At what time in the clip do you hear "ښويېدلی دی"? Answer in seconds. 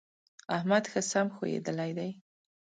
1.35-2.09